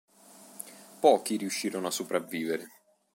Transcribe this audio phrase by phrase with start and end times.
[0.99, 2.65] Pochi riuscirono a sopravvivere.